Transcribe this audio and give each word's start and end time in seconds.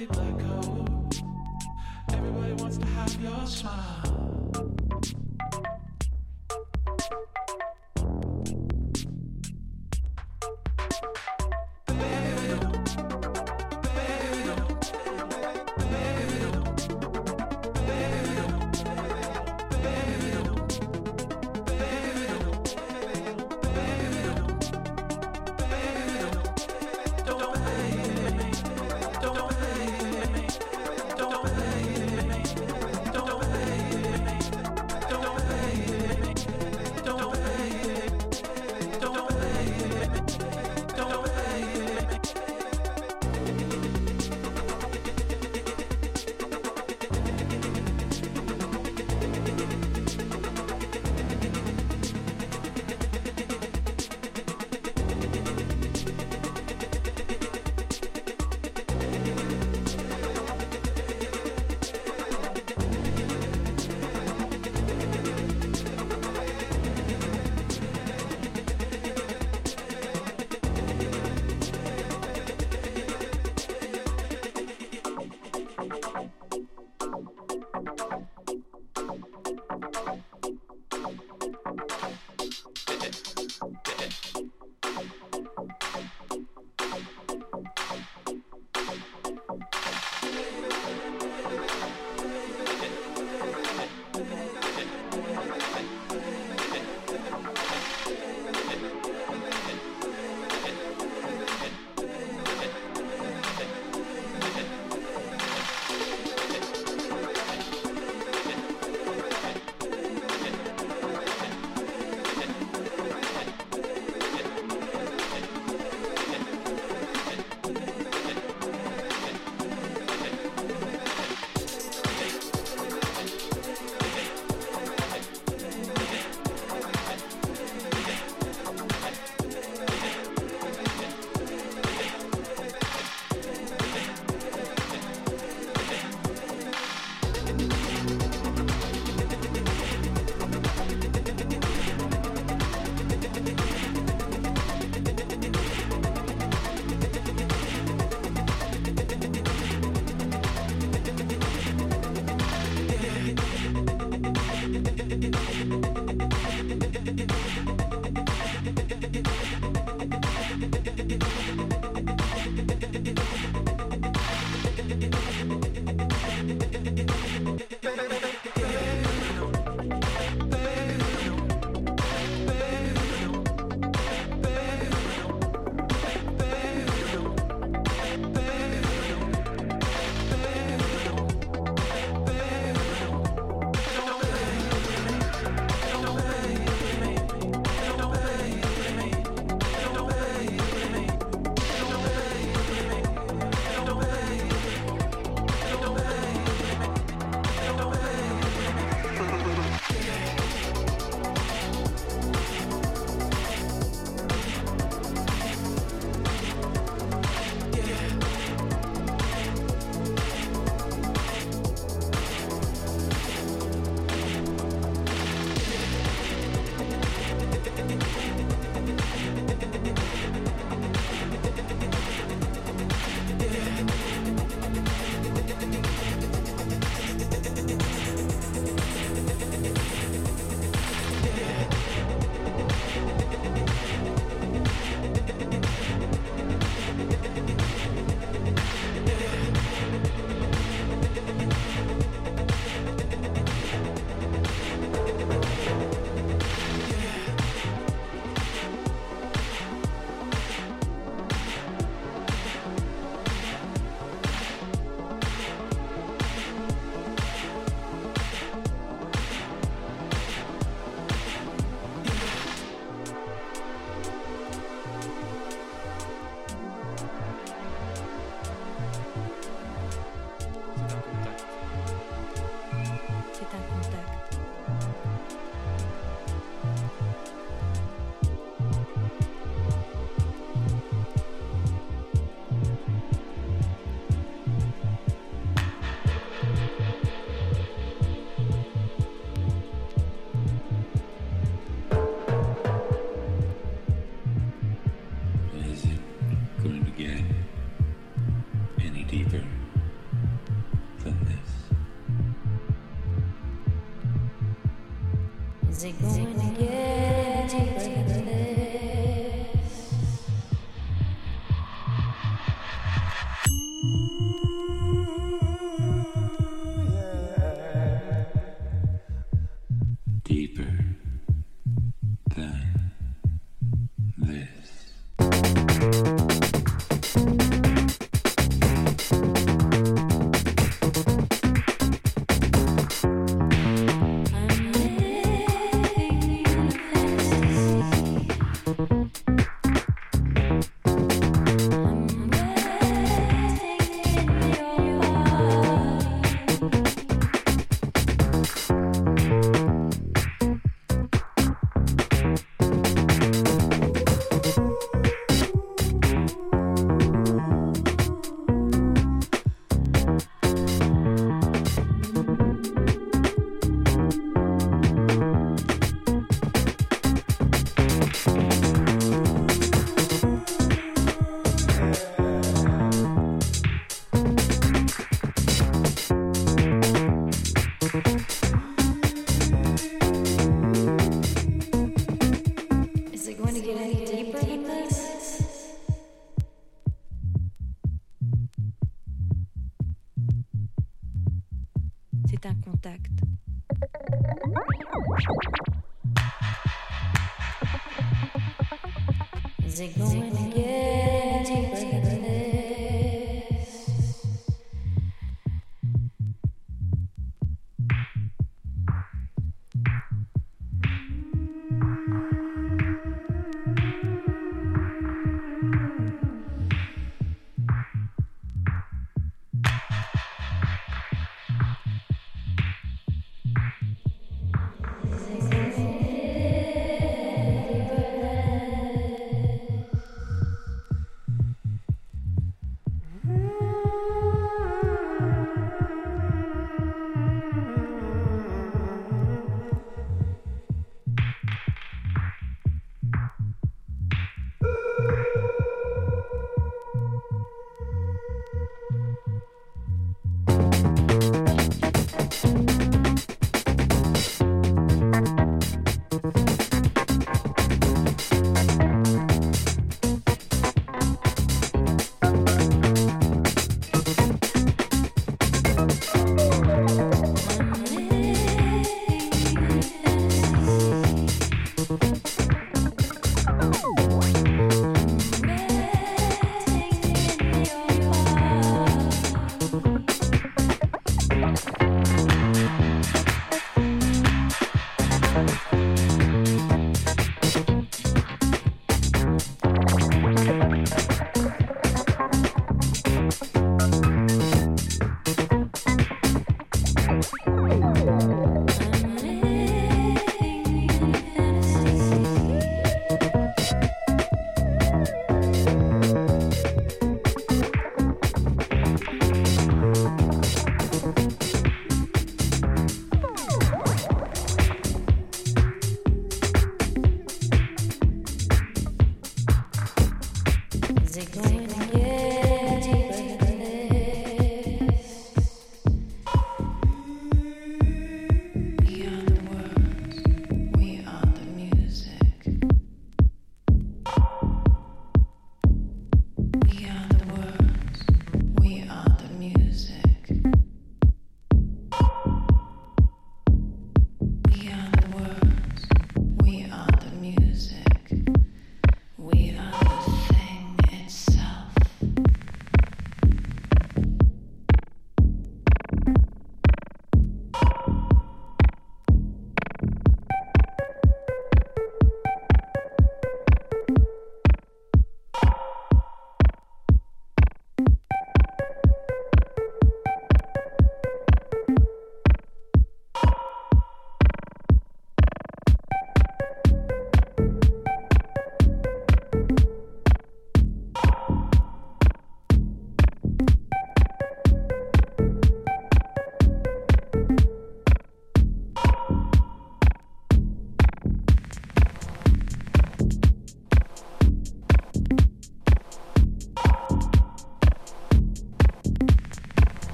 let 0.00 0.38
go. 0.38 0.86
Everybody 2.14 2.52
wants 2.54 2.78
to 2.78 2.86
have 2.86 3.22
your 3.22 3.46
smile. 3.46 4.31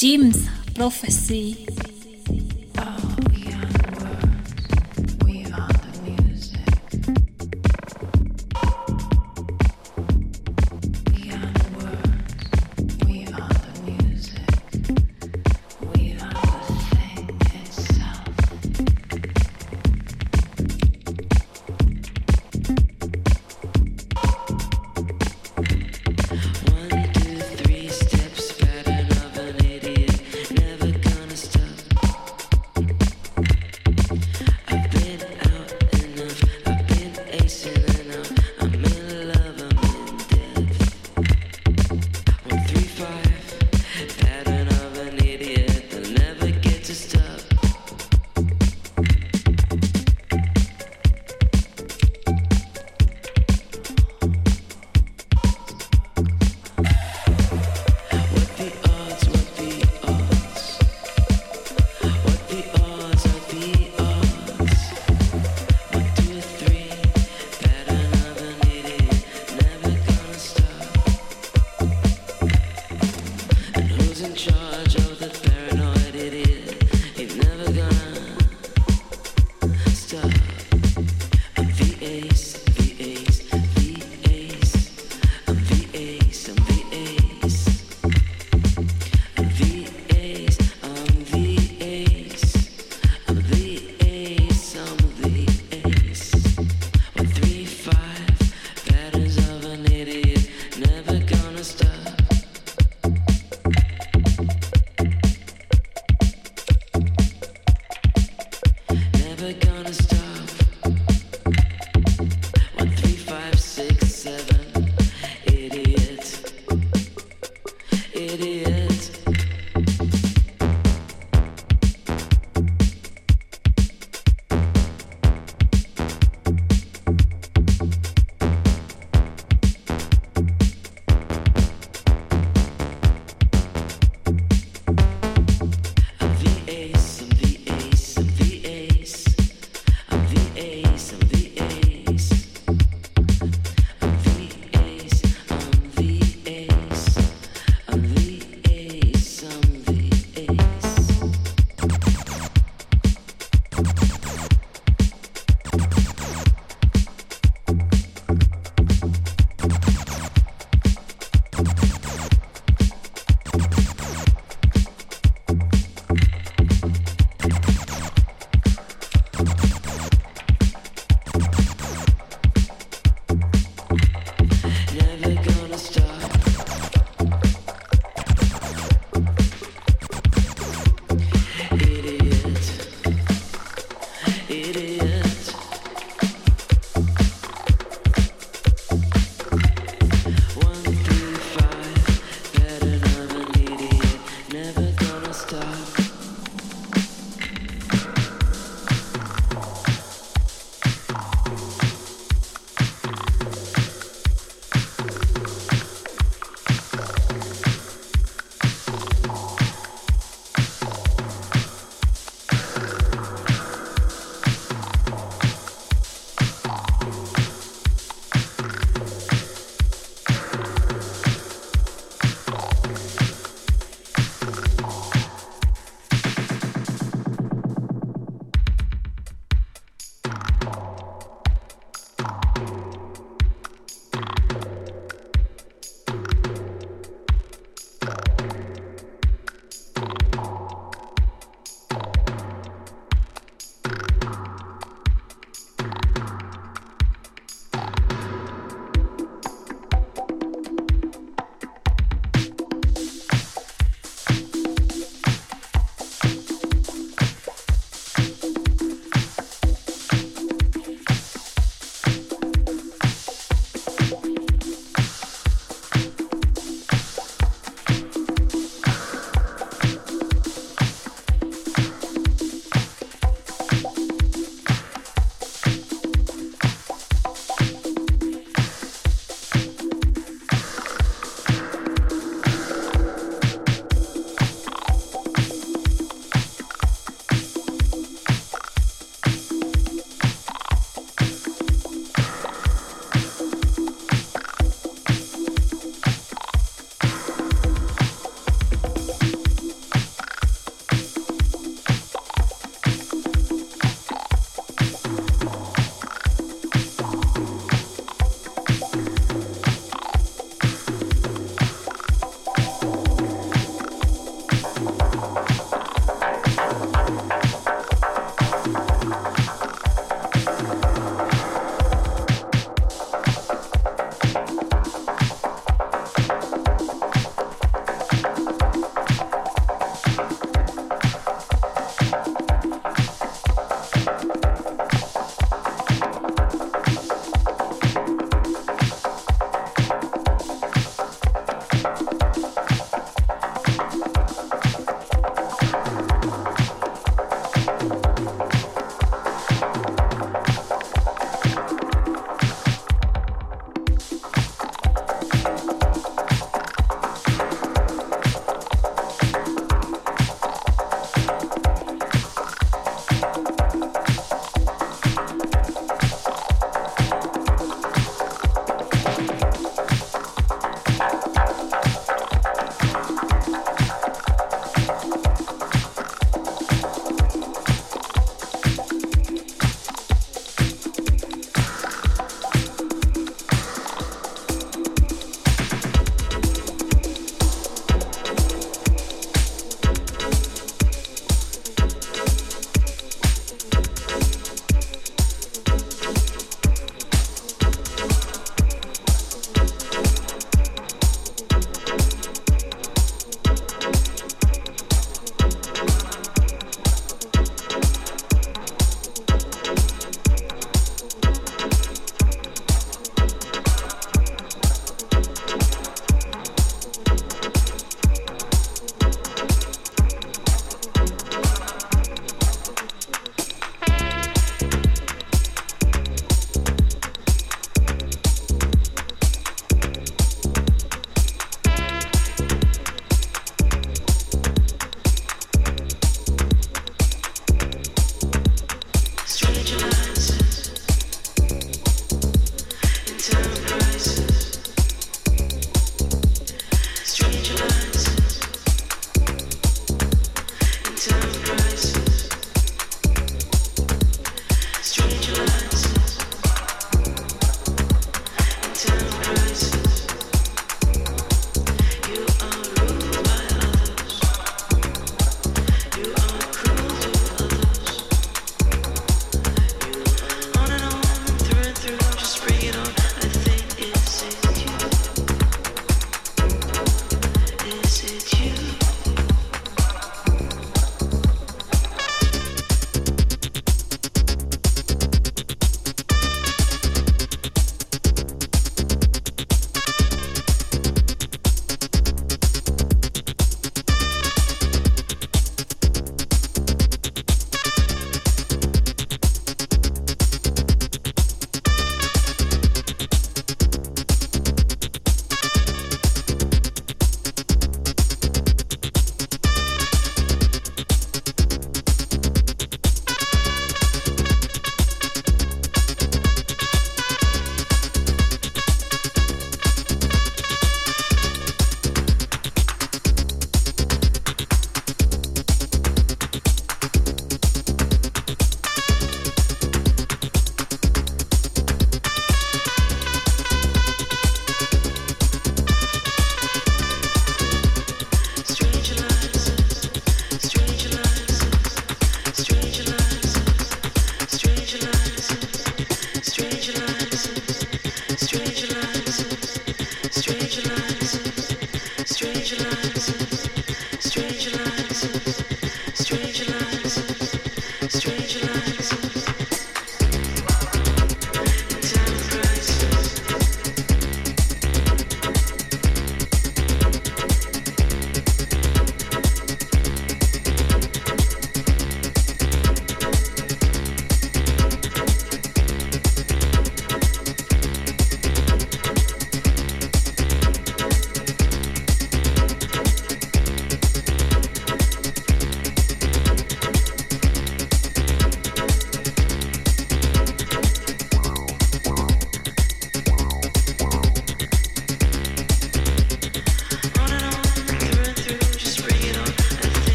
Jim's 0.00 0.48
prophecy. 0.74 1.89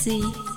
see. 0.00 0.49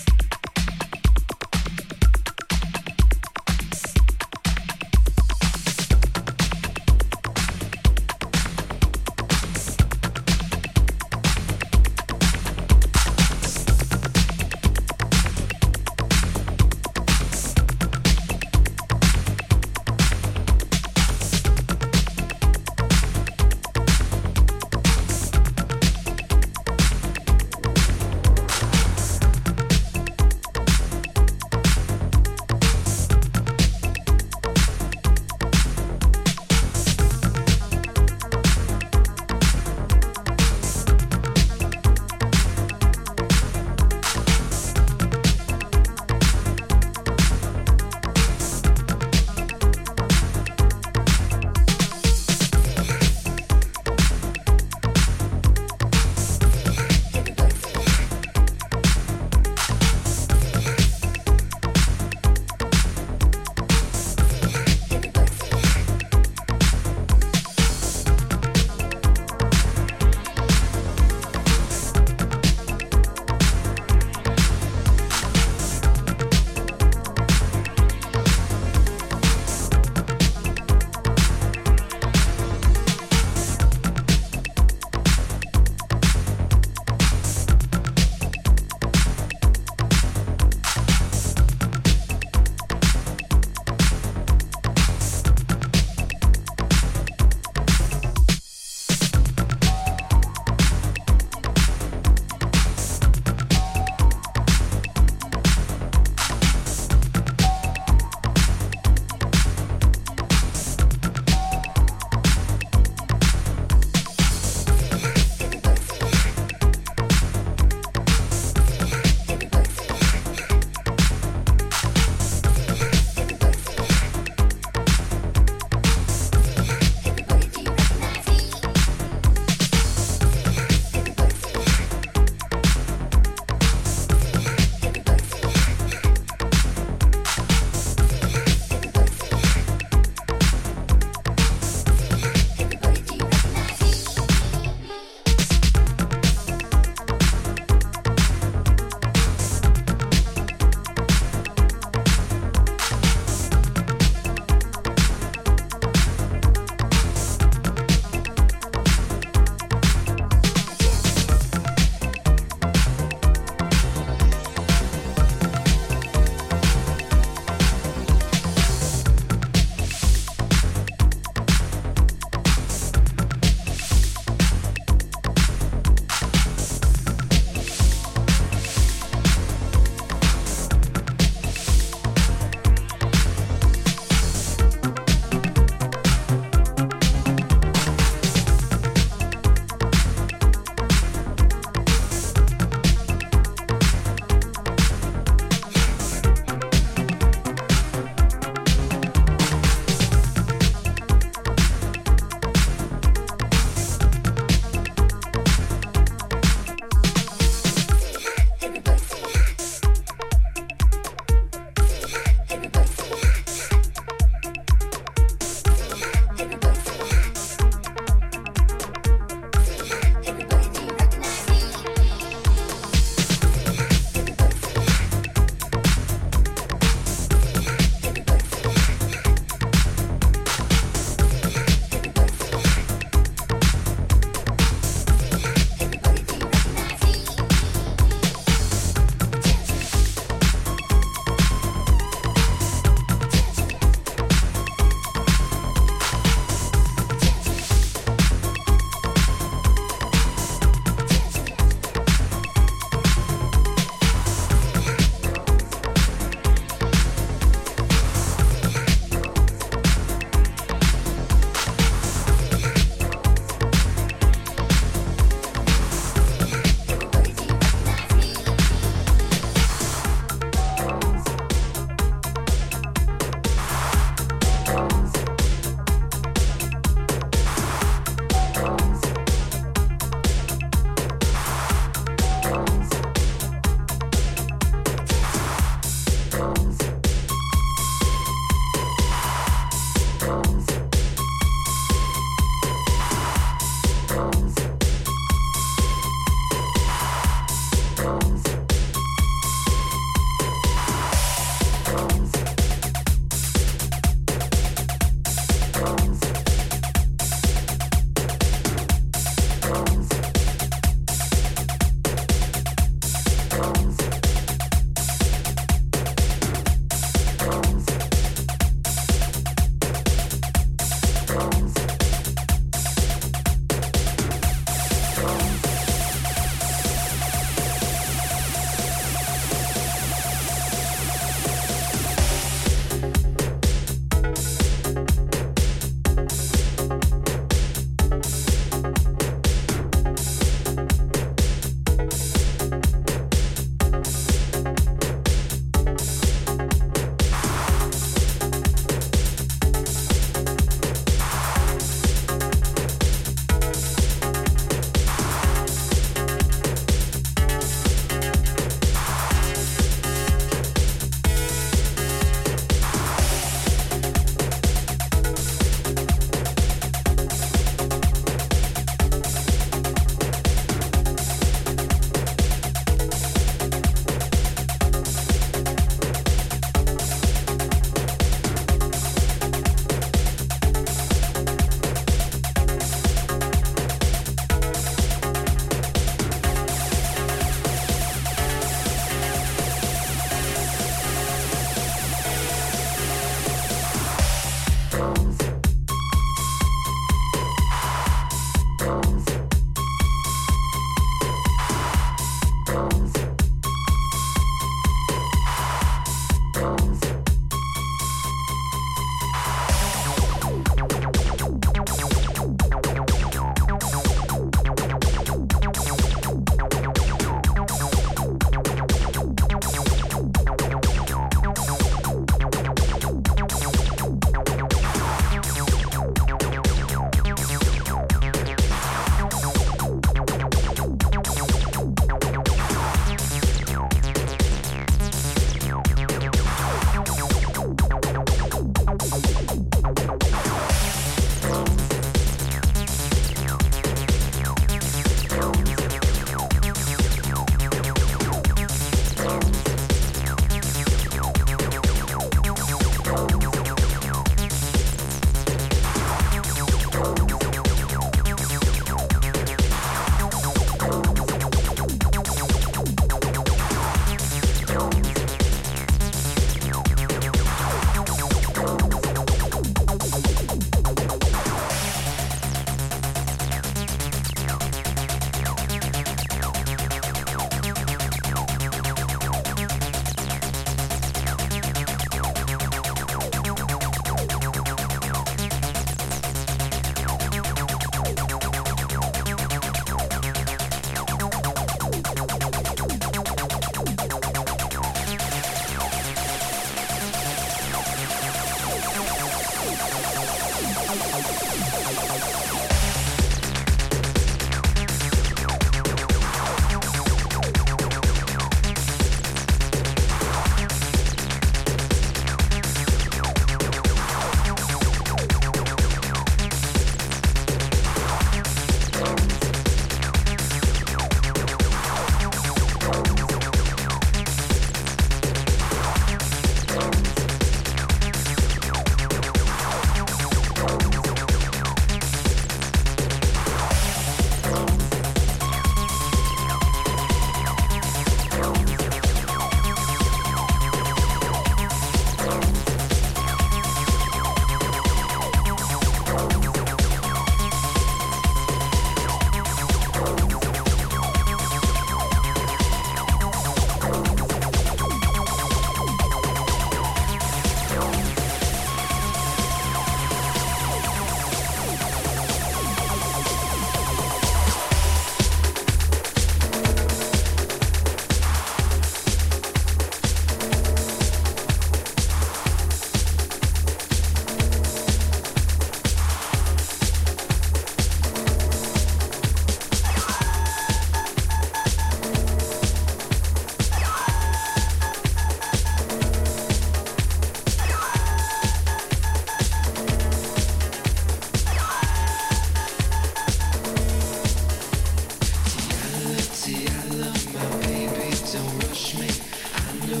You 599.86 600.00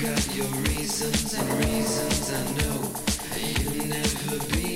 got 0.00 0.34
your 0.34 0.46
reasons 0.64 1.34
and 1.34 1.48
reasons 1.64 2.32
I 2.32 2.42
know. 2.58 2.78
You 3.36 3.88
never 3.88 4.38
be 4.52 4.67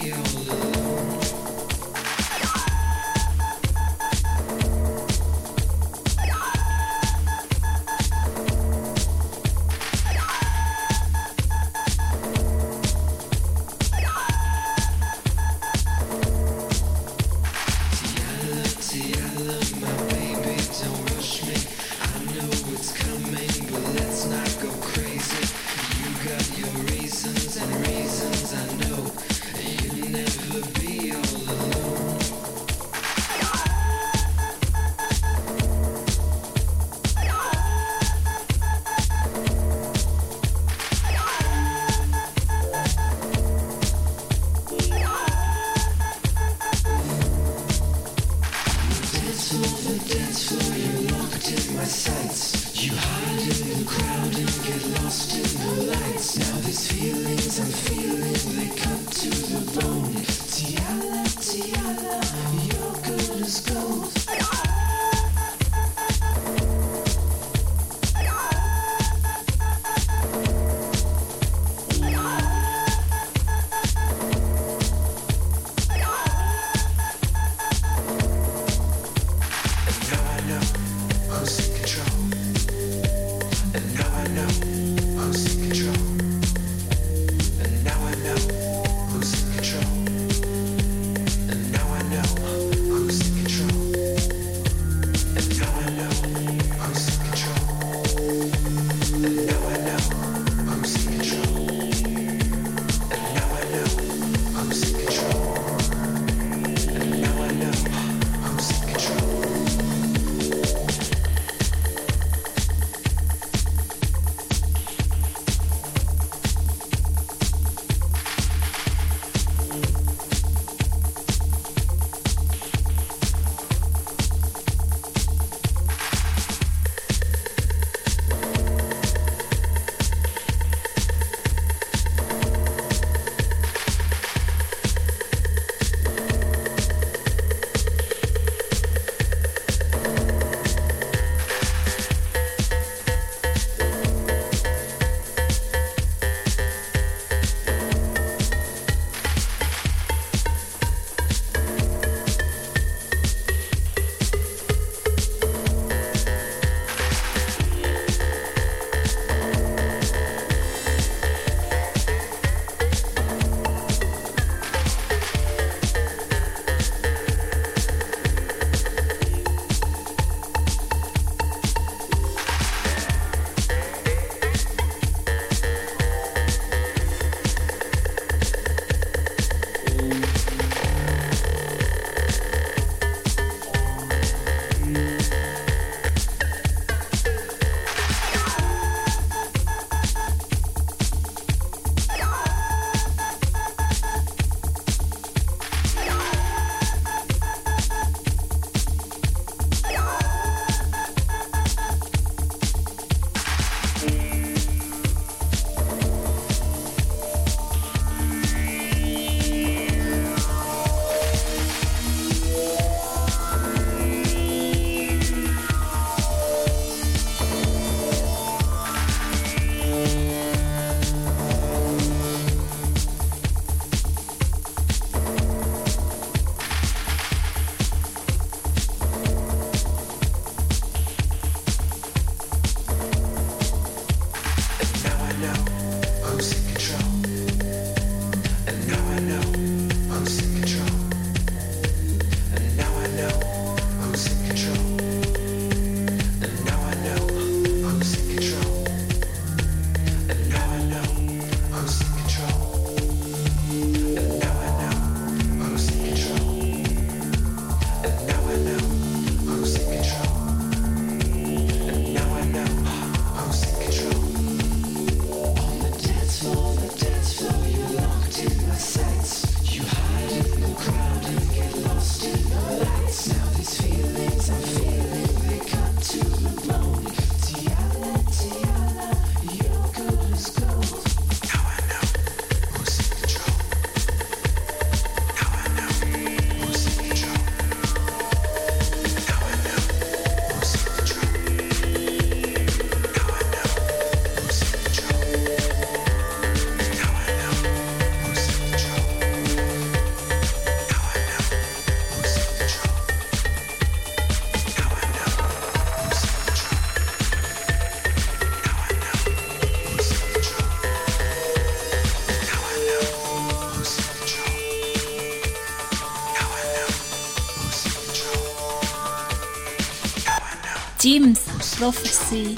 Jim's 321.03 321.75
prophecy, 321.75 322.57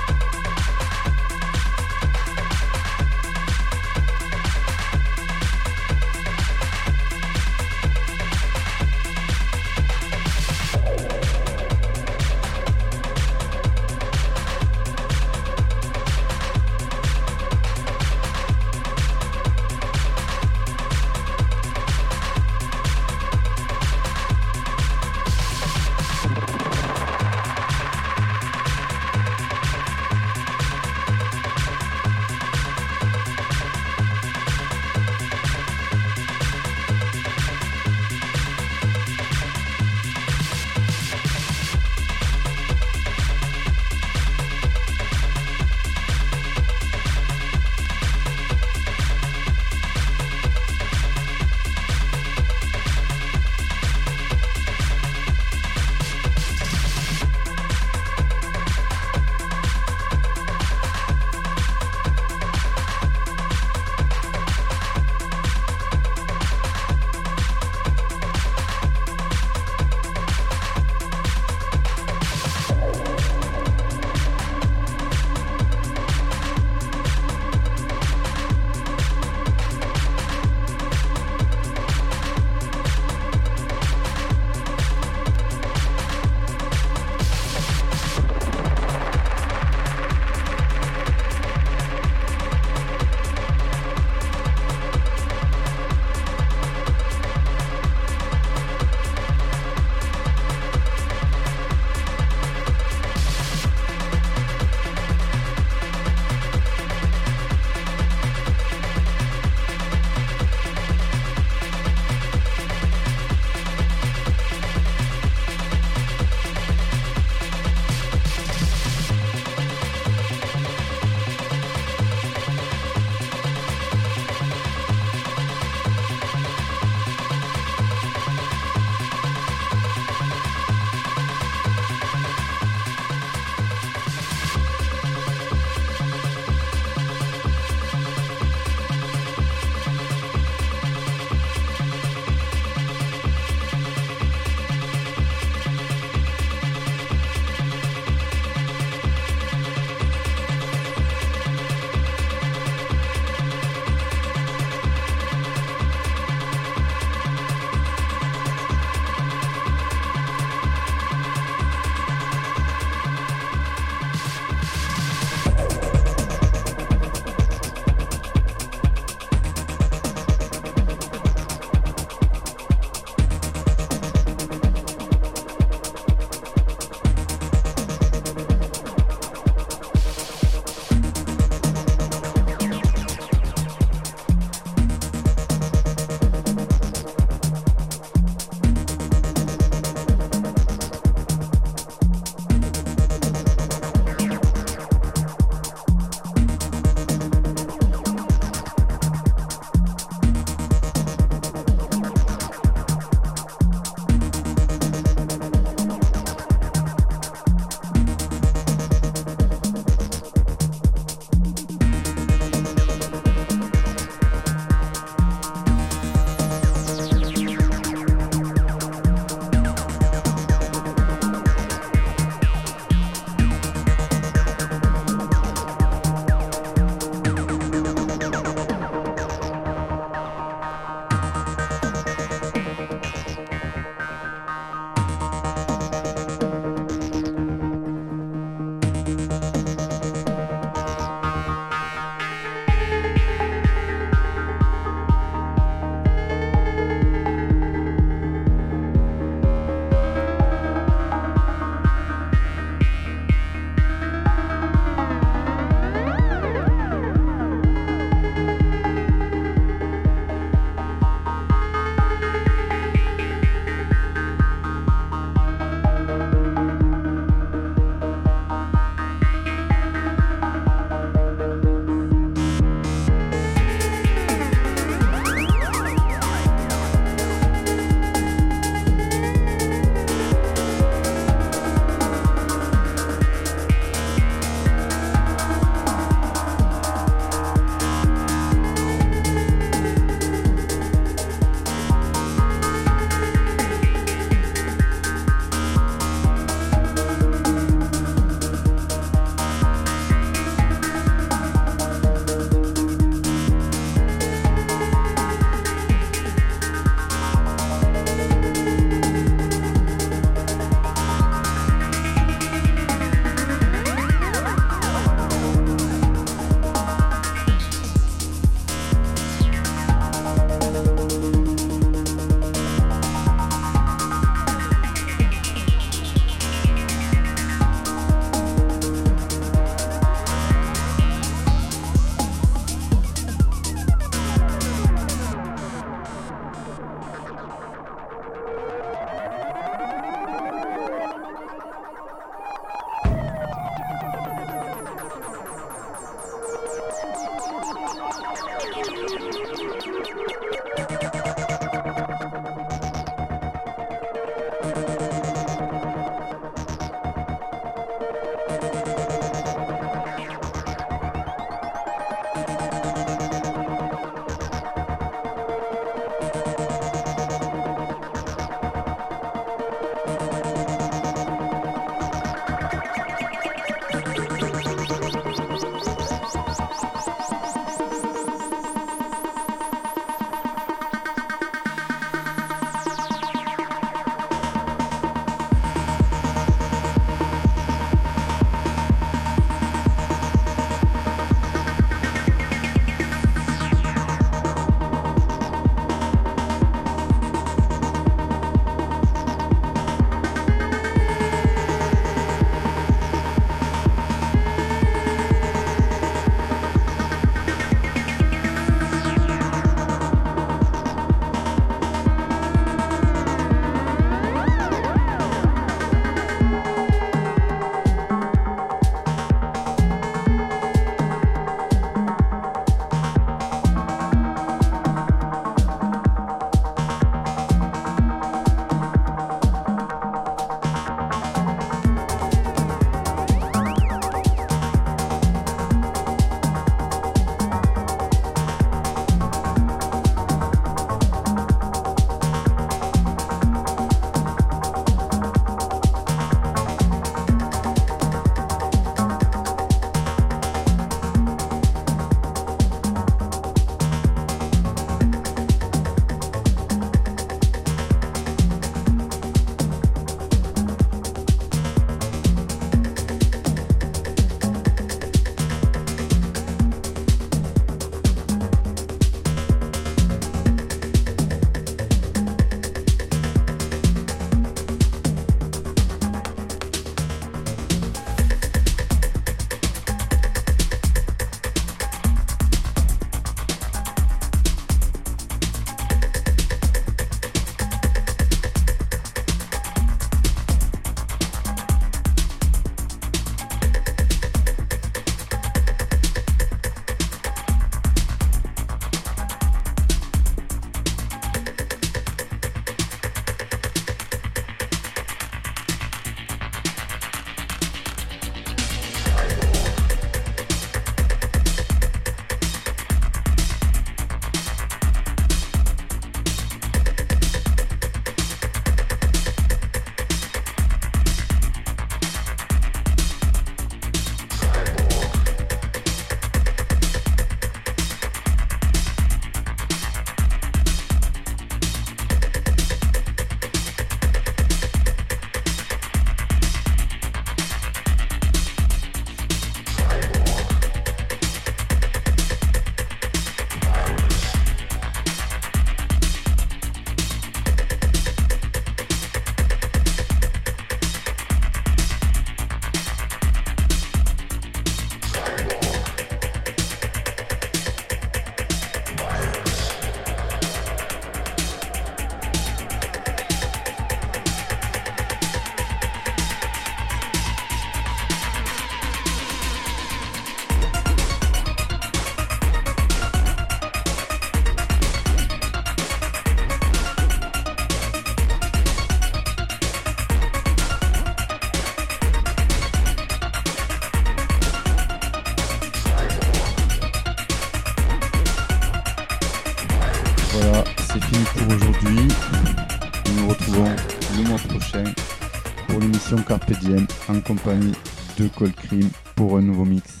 de 597.33 598.27
Cold 598.27 598.53
Cream 598.55 598.89
pour 599.15 599.37
un 599.37 599.41
nouveau 599.41 599.63
mix. 599.63 600.00